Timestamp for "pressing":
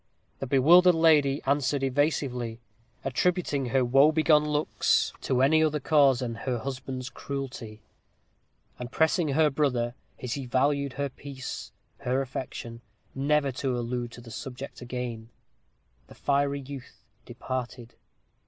8.91-9.27